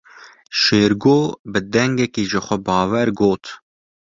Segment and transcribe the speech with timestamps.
[0.59, 1.19] Şêrgo
[1.51, 3.43] bi dengekî jixwebawer got.